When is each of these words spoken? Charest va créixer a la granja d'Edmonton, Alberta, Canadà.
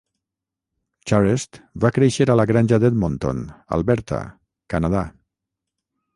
Charest 1.11 1.59
va 1.85 1.91
créixer 1.97 2.27
a 2.31 2.37
la 2.39 2.47
granja 2.53 2.81
d'Edmonton, 2.85 3.45
Alberta, 3.79 4.25
Canadà. 4.77 5.07